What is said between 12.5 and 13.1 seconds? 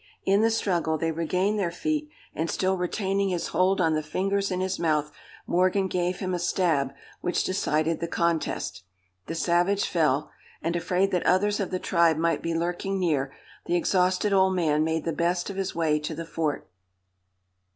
lurking